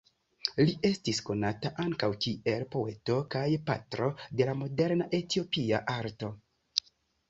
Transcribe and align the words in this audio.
Li 0.61 0.71
estis 0.87 1.19
konata 1.27 1.71
ankaŭ 1.85 2.09
kiel 2.27 2.67
poeto 2.77 3.21
kaj 3.37 3.47
patro 3.71 4.11
de 4.41 4.51
la 4.53 4.59
moderna 4.67 5.13
Etiopia 5.23 5.87
arto. 6.03 6.37